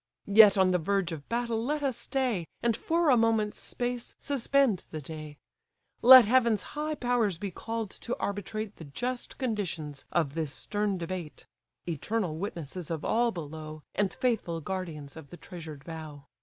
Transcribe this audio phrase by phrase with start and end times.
[0.25, 4.87] Yet on the verge of battle let us stay, And for a moment's space suspend
[4.89, 5.37] the day;
[6.01, 11.45] Let Heaven's high powers be call'd to arbitrate The just conditions of this stern debate,
[11.87, 16.25] (Eternal witnesses of all below, And faithful guardians of the treasured vow!)